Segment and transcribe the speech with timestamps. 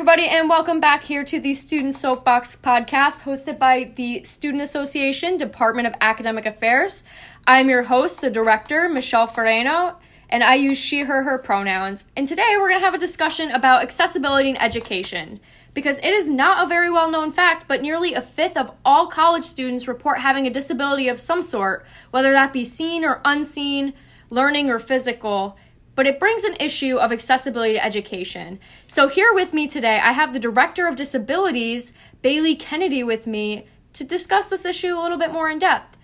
[0.00, 5.36] everybody, and welcome back here to the Student Soapbox podcast hosted by the Student Association,
[5.36, 7.02] Department of Academic Affairs.
[7.46, 9.96] I'm your host, the director, Michelle Ferrano,
[10.30, 12.06] and I use she, her, her pronouns.
[12.16, 15.38] And today we're going to have a discussion about accessibility in education.
[15.74, 19.06] Because it is not a very well known fact, but nearly a fifth of all
[19.06, 23.92] college students report having a disability of some sort, whether that be seen or unseen,
[24.30, 25.58] learning or physical
[25.94, 28.58] but it brings an issue of accessibility to education.
[28.86, 31.92] So, here with me today, I have the Director of Disabilities,
[32.22, 35.96] Bailey Kennedy, with me to discuss this issue a little bit more in depth.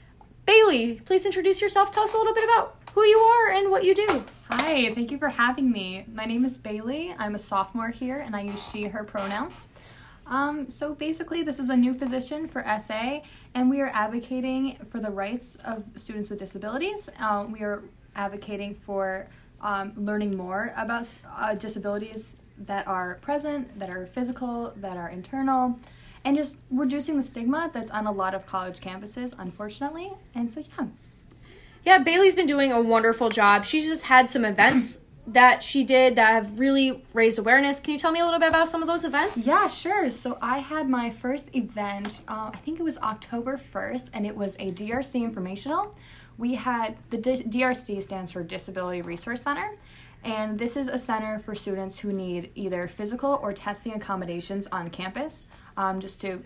[0.45, 1.91] Bailey, please introduce yourself.
[1.91, 4.25] Tell us a little bit about who you are and what you do.
[4.49, 6.05] Hi, thank you for having me.
[6.13, 7.15] My name is Bailey.
[7.19, 9.69] I'm a sophomore here and I use she, her pronouns.
[10.27, 13.21] Um, so basically, this is a new position for SA,
[13.55, 17.09] and we are advocating for the rights of students with disabilities.
[17.21, 17.85] Uh, we are
[18.17, 19.27] advocating for
[19.61, 25.79] um, learning more about uh, disabilities that are present, that are physical, that are internal,
[26.25, 30.13] and just reducing the stigma that's on a lot of college campuses, unfortunately.
[30.35, 30.87] And so, yeah.
[31.85, 33.65] Yeah, Bailey's been doing a wonderful job.
[33.65, 37.79] She's just had some events that she did that have really raised awareness.
[37.79, 39.47] Can you tell me a little bit about some of those events?
[39.47, 40.11] Yeah, sure.
[40.11, 44.37] So I had my first event, uh, I think it was October 1st, and it
[44.37, 45.95] was a DRC informational
[46.39, 49.75] we had the DRC stands for Disability Resource Center,
[50.25, 54.91] and this is a center for students who need either physical or testing accommodations on
[54.91, 56.43] campus, um, just to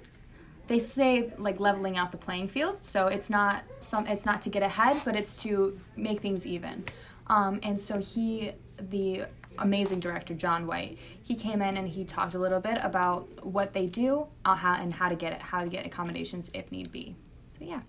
[0.66, 2.80] they say like leveling out the playing field.
[2.80, 6.84] So it's not some it's not to get ahead, but it's to make things even.
[7.26, 8.52] Um, and so he,
[8.90, 9.24] the
[9.58, 13.72] amazing director John White, he came in and he talked a little bit about what
[13.72, 16.90] they do, uh, how, and how to get it, how to get accommodations if need
[16.92, 17.14] be.
[17.50, 17.80] So yeah.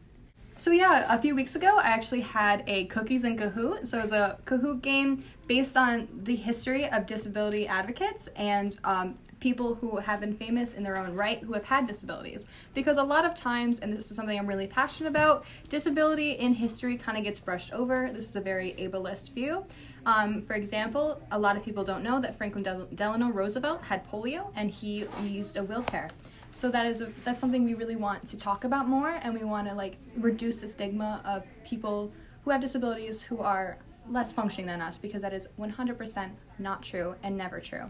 [0.62, 3.88] So yeah, a few weeks ago, I actually had a Cookies and Kahoot.
[3.88, 9.18] So it was a Kahoot game based on the history of disability advocates and um,
[9.40, 12.46] people who have been famous in their own right who have had disabilities.
[12.75, 16.53] Because a lot of times, and this is something I'm really passionate about, disability in
[16.53, 18.12] history kind of gets brushed over.
[18.13, 19.66] This is a very ableist view.
[20.06, 24.52] Um, for example, a lot of people don't know that Franklin Delano Roosevelt had polio
[24.56, 26.12] and he used a wheelchair.
[26.51, 29.44] So that is a, that's something we really want to talk about more, and we
[29.44, 32.12] want to like reduce the stigma of people
[32.44, 33.78] who have disabilities who are
[34.09, 36.29] less functioning than us because that is 100%
[36.59, 37.89] not true and never true.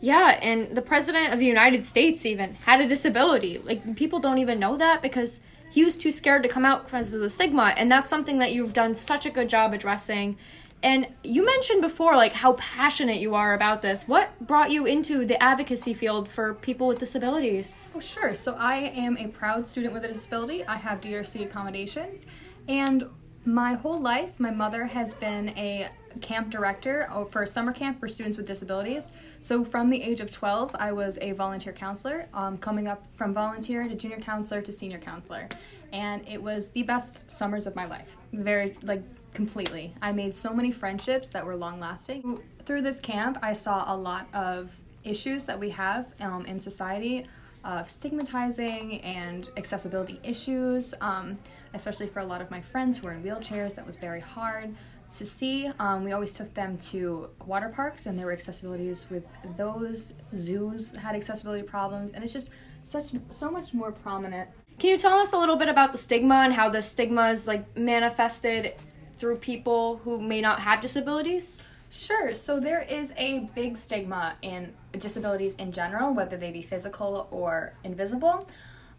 [0.00, 3.58] Yeah, and the president of the United States even had a disability.
[3.58, 7.12] Like people don't even know that because he was too scared to come out because
[7.12, 10.36] of the stigma, and that's something that you've done such a good job addressing
[10.84, 14.06] and you mentioned before, like, how passionate you are about this.
[14.06, 17.88] What brought you into the advocacy field for people with disabilities?
[17.94, 18.34] Oh, sure.
[18.34, 20.62] So, I am a proud student with a disability.
[20.66, 22.26] I have DRC accommodations.
[22.68, 23.08] And
[23.46, 25.88] my whole life, my mother has been a
[26.20, 29.10] camp director oh, for a summer camp for students with disabilities.
[29.40, 33.32] So, from the age of 12, I was a volunteer counselor, um, coming up from
[33.32, 35.48] volunteer to junior counselor to senior counselor.
[35.92, 38.16] And it was the best summers of my life.
[38.32, 39.02] Very, like,
[39.32, 39.94] completely.
[40.00, 42.40] I made so many friendships that were long lasting.
[42.64, 44.70] Through this camp, I saw a lot of
[45.02, 47.26] issues that we have um, in society
[47.64, 51.36] of stigmatizing and accessibility issues, um,
[51.72, 53.74] especially for a lot of my friends who are in wheelchairs.
[53.74, 54.74] That was very hard
[55.16, 55.70] to see.
[55.78, 59.24] Um, we always took them to water parks, and there were accessibilities with
[59.56, 60.12] those.
[60.36, 62.50] Zoos had accessibility problems, and it's just
[62.84, 64.48] such so much more prominent.
[64.78, 67.46] Can you tell us a little bit about the stigma and how the stigma is
[67.46, 68.74] like manifested
[69.16, 71.62] through people who may not have disabilities?
[71.90, 72.34] Sure.
[72.34, 77.74] So there is a big stigma in disabilities in general, whether they be physical or
[77.84, 78.48] invisible.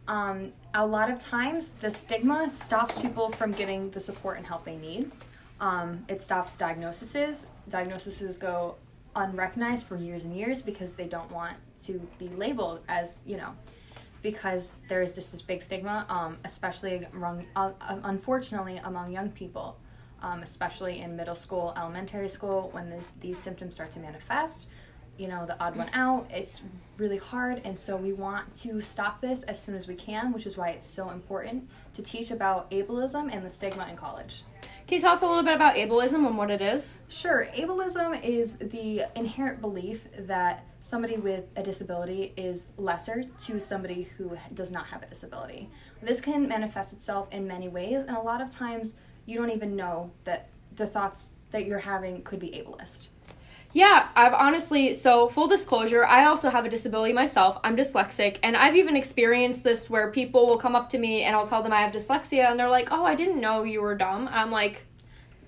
[0.07, 4.63] Um, a lot of times, the stigma stops people from getting the support and help
[4.63, 5.11] they need.
[5.59, 7.47] Um, it stops diagnoses.
[7.67, 8.75] Diagnoses go
[9.15, 13.55] unrecognized for years and years because they don't want to be labeled as, you know,
[14.25, 17.71] because there is just this big stigma, um, especially among, uh,
[18.03, 19.77] unfortunately, among young people
[20.25, 24.67] um, especially in middle school, elementary school, when this, these symptoms start to manifest.
[25.17, 26.61] You know, the odd one out, it's
[26.97, 30.45] really hard, and so we want to stop this as soon as we can, which
[30.45, 34.43] is why it's so important to teach about ableism and the stigma in college.
[34.87, 37.02] Can you tell us a little bit about ableism and what it is?
[37.08, 37.47] Sure.
[37.55, 44.37] Ableism is the inherent belief that somebody with a disability is lesser to somebody who
[44.53, 45.72] does not have a disability.
[46.03, 48.93] This can manifest itself in many ways, and a lot of times
[49.26, 53.08] you don't even know that the thoughts that you're having could be ableist.
[53.75, 57.59] Yeah, I've honestly, so full disclosure, I also have a disability myself.
[57.61, 61.35] I'm dyslexic, and I've even experienced this where people will come up to me and
[61.35, 63.93] I'll tell them I have dyslexia, and they're like, oh, I didn't know you were
[63.93, 64.29] dumb.
[64.31, 64.85] I'm like,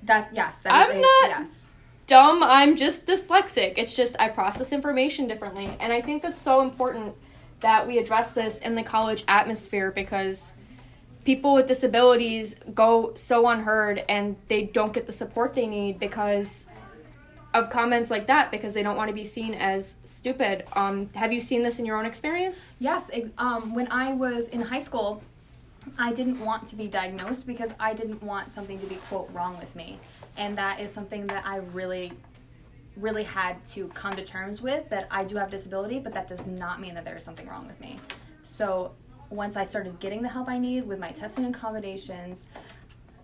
[0.04, 1.72] that, yes, that is I'm a, not, yes.
[2.06, 2.44] dumb.
[2.44, 3.76] I'm just dyslexic.
[3.78, 5.78] It's just I process information differently.
[5.80, 7.16] And I think that's so important
[7.62, 10.54] that we address this in the college atmosphere because
[11.24, 16.68] people with disabilities go so unheard and they don't get the support they need because
[17.58, 20.64] of comments like that because they don't want to be seen as stupid.
[20.74, 22.76] Um, have you seen this in your own experience?
[22.80, 23.10] Yes.
[23.38, 25.22] Um, when I was in high school,
[25.98, 29.58] I didn't want to be diagnosed because I didn't want something to be, quote, wrong
[29.58, 30.00] with me.
[30.36, 32.14] And that is something that I really,
[32.96, 36.46] really had to come to terms with that I do have disability, but that does
[36.46, 38.00] not mean that there is something wrong with me.
[38.44, 38.92] So
[39.30, 42.48] once I started getting the help I need with my testing accommodations,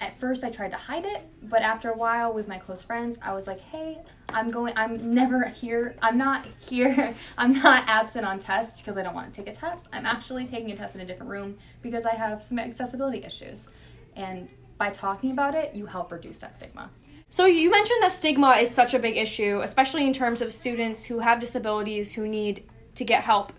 [0.01, 3.17] at first I tried to hide it, but after a while with my close friends,
[3.21, 5.95] I was like, "Hey, I'm going I'm never here.
[6.01, 7.13] I'm not here.
[7.37, 9.87] I'm not absent on tests because I don't want to take a test.
[9.93, 13.69] I'm actually taking a test in a different room because I have some accessibility issues."
[14.15, 14.47] And
[14.77, 16.89] by talking about it, you help reduce that stigma.
[17.29, 21.05] So you mentioned that stigma is such a big issue, especially in terms of students
[21.05, 23.51] who have disabilities who need to get help.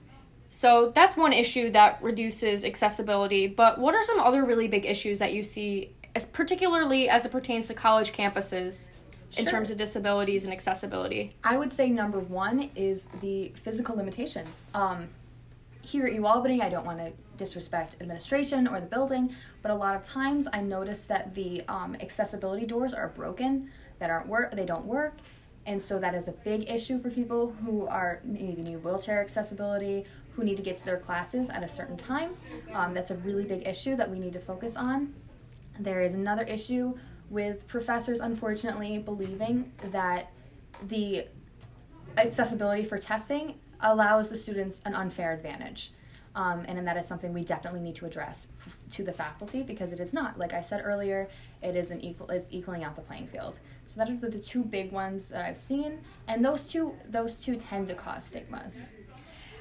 [0.49, 5.19] So that's one issue that reduces accessibility, but what are some other really big issues
[5.19, 8.91] that you see as particularly as it pertains to college campuses
[9.39, 11.33] in terms of disabilities and accessibility?
[11.43, 14.65] I would say number one is the physical limitations.
[14.75, 15.09] Um,
[15.83, 19.97] here at UAlbany, I don't want to disrespect administration or the building, but a lot
[19.97, 24.65] of times I notice that the um, accessibility doors are broken, that aren't work, they
[24.65, 25.15] don't work,
[25.67, 30.05] and so that is a big issue for people who are maybe need wheelchair accessibility,
[30.33, 32.37] who need to get to their classes at a certain time.
[32.73, 35.15] Um, that's a really big issue that we need to focus on.
[35.79, 36.95] There is another issue
[37.35, 40.31] with professors, unfortunately, believing that
[40.87, 41.27] the
[42.17, 45.91] accessibility for testing allows the students an unfair advantage.
[46.37, 49.93] Um, and that is something we definitely need to address f- to the faculty because
[49.93, 50.37] it is not.
[50.37, 51.29] Like I said earlier,
[51.63, 52.29] it is an equal.
[52.29, 53.61] It's equaling out the playing field.
[53.87, 57.55] So that are the, two big ones that I've seen, and those two those two
[57.55, 58.89] tend to cause stigmas.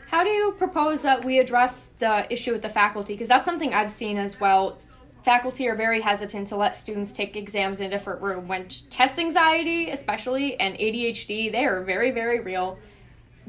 [0.08, 3.14] How do you propose that we address the issue with the faculty?
[3.14, 4.80] Because that's something I've seen as well.
[5.24, 9.18] Faculty are very hesitant to let students take exams in a different room when test
[9.18, 12.78] anxiety, especially, and ADHD, they are very, very real.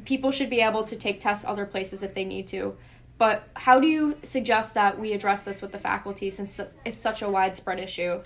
[0.04, 2.76] People should be able to take tests other places if they need to.
[3.18, 7.22] But how do you suggest that we address this with the faculty since it's such
[7.22, 8.22] a widespread issue?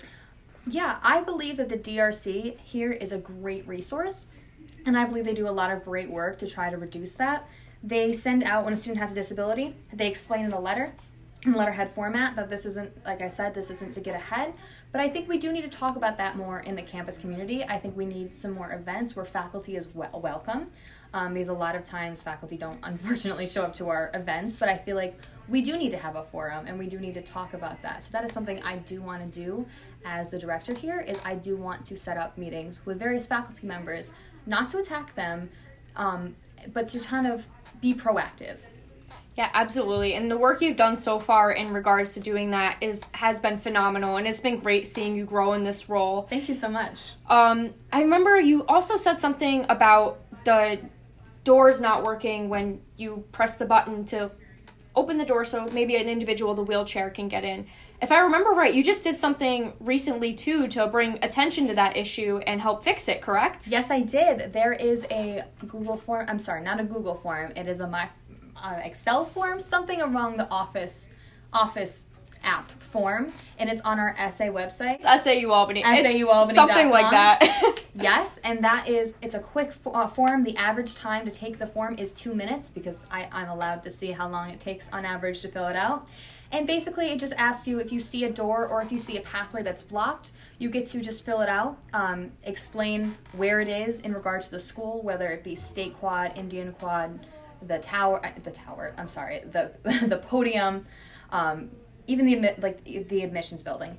[0.67, 4.27] Yeah, I believe that the DRC here is a great resource,
[4.85, 7.49] and I believe they do a lot of great work to try to reduce that.
[7.83, 10.93] They send out when a student has a disability, they explain in the letter,
[11.45, 14.53] in letterhead format, that this isn't, like I said, this isn't to get ahead.
[14.91, 17.63] But I think we do need to talk about that more in the campus community.
[17.63, 20.71] I think we need some more events where faculty is wel- welcome.
[21.11, 24.69] Um, because a lot of times faculty don't unfortunately show up to our events, but
[24.69, 25.15] I feel like
[25.47, 28.03] we do need to have a forum and we do need to talk about that.
[28.03, 29.65] So that is something I do want to do
[30.05, 33.65] as the director here is I do want to set up meetings with various faculty
[33.65, 34.11] members,
[34.45, 35.49] not to attack them,
[35.95, 36.35] um,
[36.73, 37.47] but to kind of
[37.81, 38.57] be proactive.
[39.35, 40.15] Yeah, absolutely.
[40.15, 43.57] And the work you've done so far in regards to doing that is has been
[43.57, 46.23] phenomenal and it's been great seeing you grow in this role.
[46.29, 47.13] Thank you so much.
[47.27, 50.79] Um I remember you also said something about the
[51.45, 54.29] doors not working when you press the button to
[54.95, 57.65] open the door so maybe an individual with a wheelchair can get in.
[58.01, 61.95] If I remember right, you just did something recently too to bring attention to that
[61.95, 63.67] issue and help fix it, correct?
[63.67, 64.53] Yes, I did.
[64.53, 66.25] There is a Google form.
[66.29, 67.51] I'm sorry, not a Google form.
[67.55, 68.09] It is a my
[68.63, 71.09] uh, Excel form, something along the Office
[71.51, 72.05] Office
[72.43, 74.99] app form, and it's on our SA website.
[75.03, 75.83] It's SAU Albany.
[75.83, 76.49] SAU SAUAlbany.com.
[76.51, 77.79] Something like that.
[78.01, 80.43] Yes, and that is it's a quick fo- uh, form.
[80.43, 83.89] The average time to take the form is two minutes because I, I'm allowed to
[83.89, 86.07] see how long it takes on average to fill it out.
[86.51, 89.17] And basically, it just asks you if you see a door or if you see
[89.17, 93.67] a pathway that's blocked, you get to just fill it out, um, explain where it
[93.67, 97.19] is in regards to the school, whether it be State Quad, Indian Quad,
[97.61, 98.93] the tower, uh, the tower.
[98.97, 99.71] I'm sorry, the
[100.07, 100.85] the podium,
[101.31, 101.69] um,
[102.07, 103.97] even the like the admissions building.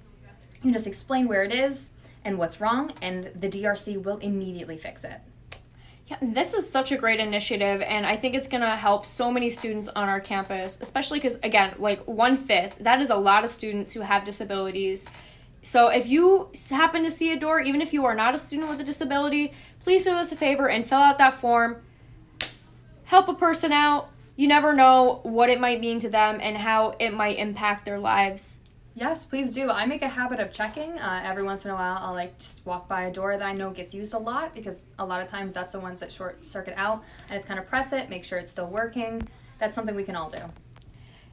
[0.62, 1.90] You just explain where it is
[2.24, 5.20] and what's wrong, and the DRC will immediately fix it.
[6.06, 9.48] Yeah, this is such a great initiative, and I think it's gonna help so many
[9.48, 13.50] students on our campus, especially because, again, like one fifth, that is a lot of
[13.50, 15.08] students who have disabilities.
[15.62, 18.68] So if you happen to see a door, even if you are not a student
[18.68, 19.52] with a disability,
[19.84, 21.76] please do us a favor and fill out that form.
[23.20, 24.08] Help a person out.
[24.34, 27.98] You never know what it might mean to them and how it might impact their
[27.98, 28.60] lives.
[28.94, 29.68] Yes, please do.
[29.68, 30.98] I make a habit of checking.
[30.98, 33.52] Uh, every once in a while, I'll like just walk by a door that I
[33.52, 36.46] know gets used a lot because a lot of times that's the ones that short
[36.46, 37.04] circuit out.
[37.28, 39.28] I just kind of press it, make sure it's still working.
[39.58, 40.40] That's something we can all do.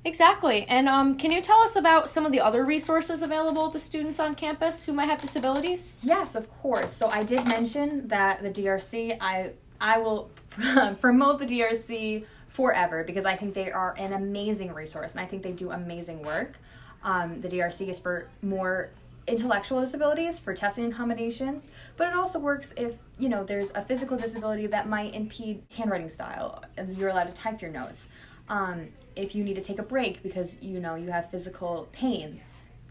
[0.04, 0.66] Exactly.
[0.68, 4.20] And um, can you tell us about some of the other resources available to students
[4.20, 6.00] on campus who might have disabilities?
[6.04, 6.92] Yes, of course.
[6.92, 10.30] So I did mention that the DRC, I I will
[11.02, 15.44] promote the DRC forever because I think they are an amazing resource and I think
[15.44, 16.58] they do amazing work.
[17.04, 18.90] Um, the DRC is for more
[19.28, 24.18] intellectual disabilities for testing accommodations, but it also works if you know there's a physical
[24.18, 28.10] disability that might impede handwriting style and you're allowed to type your notes.
[28.50, 32.42] Um, if you need to take a break because you know you have physical pain,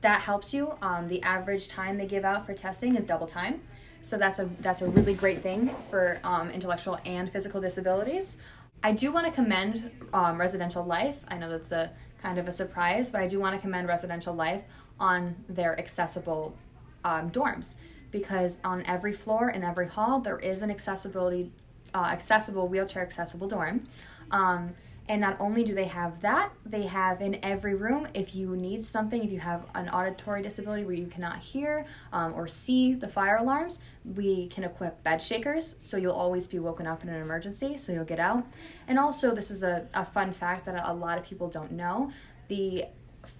[0.02, 0.74] that helps you.
[0.82, 3.62] Um, the average time they give out for testing is double time,
[4.06, 8.36] so that's a that's a really great thing for um, intellectual and physical disabilities.
[8.84, 11.18] I do want to commend um, Residential Life.
[11.26, 11.90] I know that's a
[12.22, 14.62] kind of a surprise, but I do want to commend Residential Life
[15.00, 16.56] on their accessible
[17.04, 17.74] um, dorms
[18.12, 21.50] because on every floor in every hall there is an accessibility
[21.92, 23.88] uh, accessible wheelchair accessible dorm.
[24.30, 24.74] Um,
[25.08, 28.82] and not only do they have that, they have in every room, if you need
[28.82, 33.06] something, if you have an auditory disability where you cannot hear um, or see the
[33.06, 33.78] fire alarms,
[34.16, 37.92] we can equip bed shakers so you'll always be woken up in an emergency, so
[37.92, 38.44] you'll get out.
[38.88, 42.12] And also, this is a, a fun fact that a lot of people don't know
[42.48, 42.86] the,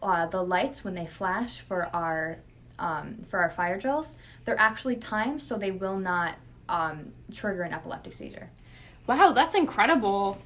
[0.02, 2.38] uh, the lights, when they flash for our,
[2.78, 6.36] um, for our fire drills, they're actually timed so they will not
[6.68, 8.50] um, trigger an epileptic seizure.
[9.08, 10.40] Wow, that's incredible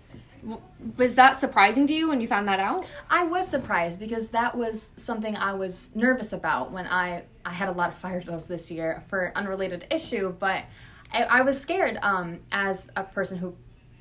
[0.96, 2.86] was that surprising to you when you found that out?
[3.10, 7.68] I was surprised because that was something I was nervous about when I I had
[7.68, 10.64] a lot of fire drills this year for an unrelated issue, but
[11.12, 13.56] I, I was scared um, as a person who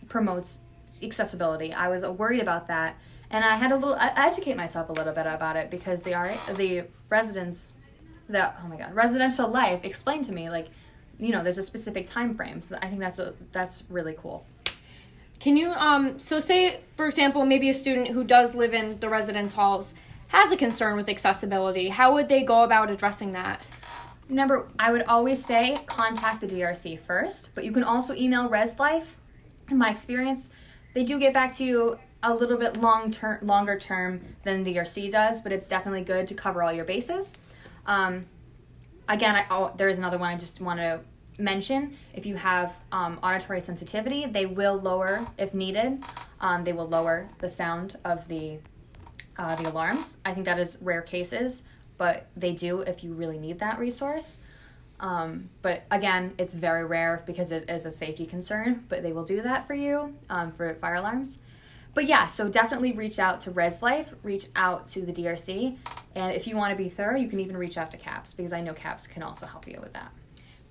[0.08, 0.60] promotes
[1.02, 1.74] accessibility.
[1.74, 2.96] I was worried about that,
[3.30, 6.14] and I had a little I educate myself a little bit about it because the
[6.14, 7.76] art the residents
[8.28, 10.68] the oh my god residential life explained to me like
[11.20, 14.46] you know there's a specific time frame so i think that's a that's really cool
[15.40, 19.10] can you um so say for example maybe a student who does live in the
[19.10, 19.94] residence halls
[20.30, 21.90] has a concern with accessibility.
[21.90, 23.62] How would they go about addressing that?
[24.30, 29.16] Number I would always say contact the DRC first, but you can also email ResLife.
[29.70, 30.52] In my experience,
[30.94, 34.76] they do get back to you a little bit long term longer term than the
[34.76, 37.34] DRC does, but it's definitely good to cover all your bases.
[37.88, 38.28] Um,
[39.08, 41.02] again, I, oh, there is another one I just want to
[41.40, 46.04] mention if you have um, auditory sensitivity, they will lower, if needed,
[46.42, 48.60] um, they will lower the sound of the
[49.38, 50.18] uh, the alarms.
[50.26, 51.64] I think that is rare cases,
[51.98, 54.40] but they do if you really need that resource.
[55.00, 59.24] Um, but again, it's very rare because it is a safety concern, but they will
[59.24, 61.40] do that for you um, for fire alarms.
[61.94, 65.78] But yeah, so definitely reach out to Res Life, reach out to the DRC,
[66.16, 68.54] and if you want to be thorough, you can even reach out to CAPS because
[68.54, 70.12] I know CAPS can also help you with that.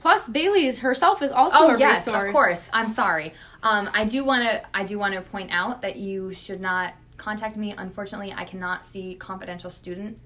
[0.01, 2.29] Plus, Bailey's herself is also oh, a yes, resource.
[2.29, 2.71] of course.
[2.73, 3.35] I'm sorry.
[3.63, 4.63] Um, I do want to.
[4.73, 7.75] I do want to point out that you should not contact me.
[7.77, 10.19] Unfortunately, I cannot see confidential student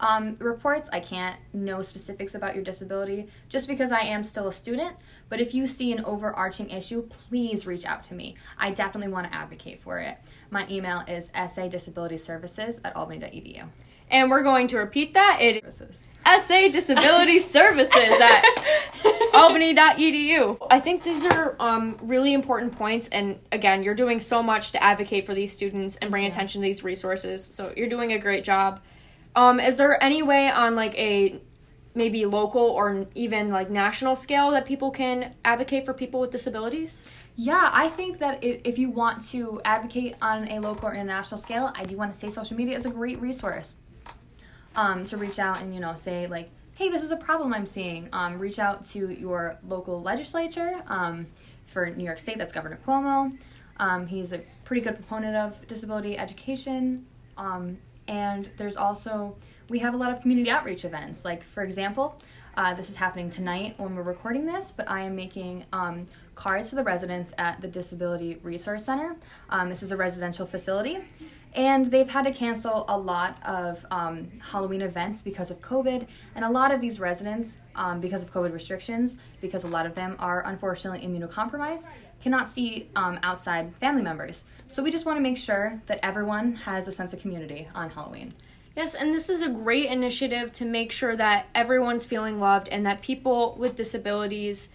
[0.00, 0.88] um, reports.
[0.92, 4.96] I can't know specifics about your disability just because I am still a student.
[5.28, 8.34] But if you see an overarching issue, please reach out to me.
[8.58, 10.16] I definitely want to advocate for it.
[10.50, 13.68] My email is sadisabilityservices at albany.edu.
[14.10, 15.38] And we're going to repeat that.
[15.40, 18.44] It is SA Disability Services at
[19.34, 20.66] albany.edu.
[20.70, 23.08] I think these are um, really important points.
[23.08, 26.30] And again, you're doing so much to advocate for these students and bring yeah.
[26.30, 27.44] attention to these resources.
[27.44, 28.80] So you're doing a great job.
[29.36, 31.40] Um, is there any way on like a
[31.94, 37.08] maybe local or even like national scale that people can advocate for people with disabilities?
[37.36, 41.72] Yeah, I think that if you want to advocate on a local or international scale,
[41.74, 43.76] I do want to say social media is a great resource
[44.76, 47.66] um, to reach out and you know say like hey this is a problem i'm
[47.66, 48.08] seeing.
[48.12, 51.26] Um, reach out to your local legislature um,
[51.66, 53.36] for new york state that's governor cuomo.
[53.78, 57.06] Um, he's a pretty good proponent of disability education.
[57.36, 59.36] Um, and there's also
[59.68, 61.24] we have a lot of community outreach events.
[61.24, 62.20] Like for example
[62.56, 66.70] uh, this is happening tonight when we're recording this but i am making um, cards
[66.70, 69.16] for the residents at the disability resource center.
[69.66, 70.98] This is a residential facility
[71.54, 76.06] and they've had to cancel a lot of um, Halloween events because of COVID.
[76.34, 79.94] And a lot of these residents, um, because of COVID restrictions, because a lot of
[79.94, 81.88] them are unfortunately immunocompromised,
[82.20, 84.44] cannot see um, outside family members.
[84.68, 87.90] So we just want to make sure that everyone has a sense of community on
[87.90, 88.34] Halloween.
[88.76, 92.86] Yes, and this is a great initiative to make sure that everyone's feeling loved and
[92.86, 94.68] that people with disabilities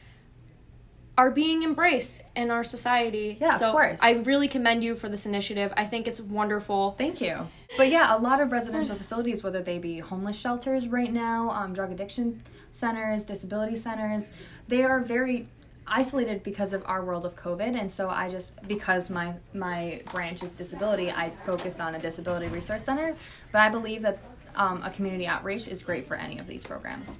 [1.18, 3.38] are being embraced in our society.
[3.40, 4.02] Yeah, so of course.
[4.02, 5.72] I really commend you for this initiative.
[5.78, 6.96] I think it's wonderful.
[6.98, 7.48] Thank you.
[7.78, 11.74] But yeah, a lot of residential facilities, whether they be homeless shelters right now, um,
[11.74, 12.42] drug addiction
[12.72, 14.32] centers, disability centers,
[14.68, 15.48] they are very
[15.86, 20.42] isolated because of our world of COVID, and so I just because my my branch
[20.42, 23.16] is disability, I focused on a disability resource center.
[23.52, 24.18] But I believe that
[24.56, 27.20] um, a community outreach is great for any of these programs.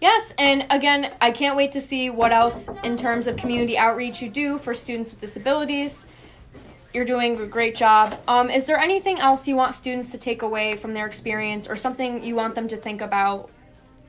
[0.00, 4.22] Yes, and again, I can't wait to see what else in terms of community outreach
[4.22, 6.06] you do for students with disabilities.
[6.94, 8.18] You're doing a great job.
[8.26, 11.76] Um, is there anything else you want students to take away from their experience or
[11.76, 13.50] something you want them to think about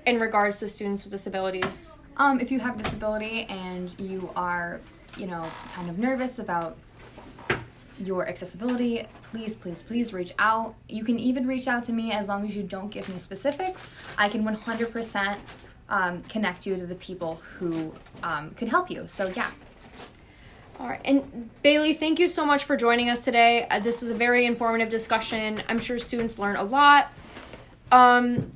[0.06, 1.98] in regards to students with disabilities?
[2.16, 4.80] Um, if you have a disability and you are,
[5.18, 6.78] you know, kind of nervous about
[8.00, 10.74] your accessibility, please, please, please reach out.
[10.88, 13.90] You can even reach out to me as long as you don't give me specifics.
[14.18, 15.38] I can 100%
[15.92, 17.94] um, connect you to the people who
[18.24, 19.06] um, could help you.
[19.08, 19.52] So, yeah.
[20.80, 21.02] All right.
[21.06, 23.68] And Bailey, thank you so much for joining us today.
[23.70, 25.62] Uh, this was a very informative discussion.
[25.70, 27.12] I'm sure students learned a lot.
[27.92, 28.50] Um,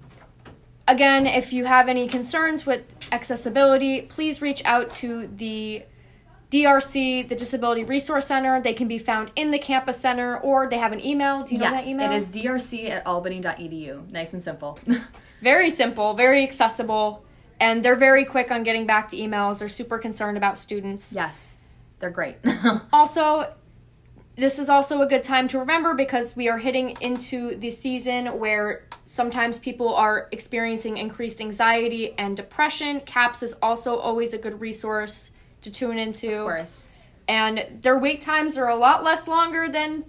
[0.88, 5.84] again, if you have any concerns with accessibility, please reach out to the
[6.50, 8.62] DRC, the Disability Resource Center.
[8.62, 11.44] They can be found in the campus center or they have an email.
[11.44, 12.12] Do you know yes, that email?
[12.12, 14.10] it is drc at albany.edu.
[14.10, 14.80] Nice and simple.
[15.42, 17.26] very simple, very accessible,
[17.60, 19.60] and they're very quick on getting back to emails.
[19.60, 21.14] They're super concerned about students.
[21.14, 21.58] yes,
[22.00, 22.38] they're great.
[22.94, 23.54] Also,
[24.38, 28.38] this is also a good time to remember because we are hitting into the season
[28.38, 33.00] where sometimes people are experiencing increased anxiety and depression.
[33.02, 36.34] CAPS is also always a good resource to tune into.
[36.40, 36.90] of course.
[37.30, 40.04] And their wait times are a lot less longer than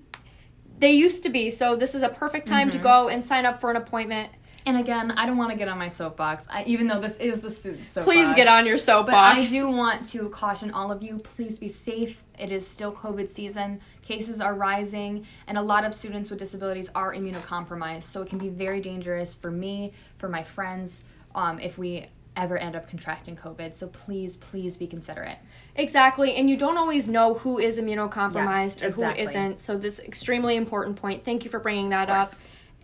[0.79, 1.49] they used to be.
[1.51, 2.79] So this is a perfect time Mm-hmm.
[2.79, 4.31] to go and sign up for an appointment.
[4.67, 7.41] And again, I don't want to get on my soapbox, I, even though this is
[7.41, 8.05] the soapbox.
[8.05, 9.13] Please get on your soapbox.
[9.13, 9.47] But.
[9.47, 12.25] I do want to caution all of you please be safe.
[12.37, 13.81] It is still COVID season.
[14.03, 18.03] Cases are rising, and a lot of students with disabilities are immunocompromised.
[18.03, 21.05] So it can be very dangerous for me, for my friends,
[21.35, 22.07] um, if we
[22.37, 23.75] ever end up contracting COVID.
[23.75, 25.39] So please, please be considerate.
[25.77, 29.23] Exactly, and you don't always know who is immunocompromised Yes, or exactly.
[29.23, 29.61] who isn't.
[29.61, 31.25] So this extremely important point.
[31.25, 32.29] Thank you for bringing that up.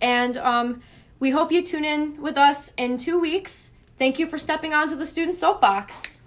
[0.00, 0.82] And um,
[1.22, 3.70] we hope you tune in with us in two weeks.
[3.96, 6.20] Thank you for stepping onto the student soapbox.